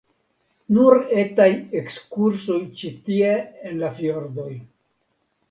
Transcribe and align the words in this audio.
Nur 0.77 0.95
etaj 1.23 1.47
ekskursoj 1.81 2.57
ĉi 2.81 2.91
tie 3.11 3.31
en 3.67 3.79
la 3.85 3.93
fjordoj. 4.01 4.51